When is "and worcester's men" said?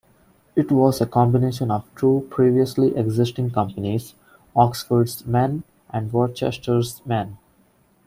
5.91-7.37